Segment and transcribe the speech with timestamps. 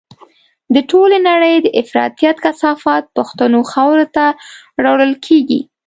[0.73, 4.25] د ټولې نړۍ د افراطيت کثافات پښتنو خاورو ته
[4.83, 5.59] راوړل کېږي.